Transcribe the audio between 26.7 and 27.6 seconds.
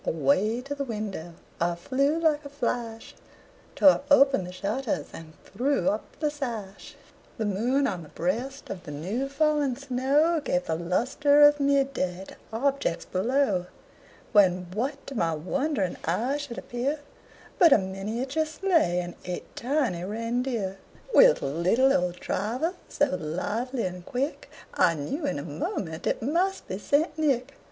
St. Nick.